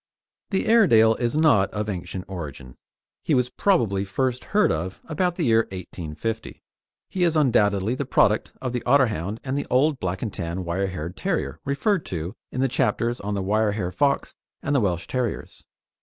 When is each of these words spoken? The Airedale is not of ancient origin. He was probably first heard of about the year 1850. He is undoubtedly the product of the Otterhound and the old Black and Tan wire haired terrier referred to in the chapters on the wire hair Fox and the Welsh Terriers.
The 0.49 0.65
Airedale 0.65 1.13
is 1.17 1.37
not 1.37 1.69
of 1.69 1.87
ancient 1.87 2.25
origin. 2.27 2.75
He 3.21 3.35
was 3.35 3.51
probably 3.51 4.03
first 4.03 4.45
heard 4.45 4.71
of 4.71 4.99
about 5.05 5.35
the 5.35 5.45
year 5.45 5.65
1850. 5.65 6.63
He 7.07 7.23
is 7.23 7.35
undoubtedly 7.37 7.93
the 7.93 8.03
product 8.03 8.51
of 8.59 8.73
the 8.73 8.81
Otterhound 8.83 9.37
and 9.43 9.55
the 9.55 9.67
old 9.69 9.99
Black 9.99 10.23
and 10.23 10.33
Tan 10.33 10.65
wire 10.65 10.87
haired 10.87 11.15
terrier 11.17 11.59
referred 11.65 12.03
to 12.07 12.35
in 12.51 12.61
the 12.61 12.67
chapters 12.67 13.19
on 13.21 13.35
the 13.35 13.43
wire 13.43 13.73
hair 13.73 13.91
Fox 13.91 14.33
and 14.63 14.73
the 14.75 14.81
Welsh 14.81 15.05
Terriers. 15.05 15.65